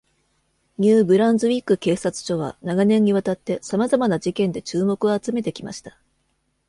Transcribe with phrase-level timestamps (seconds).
[0.79, 5.99] ニューブランズウィック警察署は、長年にわたってさまざまな事件で注目を集めてきました。